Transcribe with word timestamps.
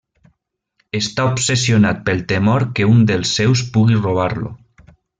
Està 0.99 1.25
obsessionat 1.33 2.01
pel 2.09 2.25
temor 2.33 2.65
que 2.81 2.89
un 2.97 3.07
dels 3.13 3.35
seus 3.41 3.65
pugui 3.77 4.03
robar-lo. 4.03 4.57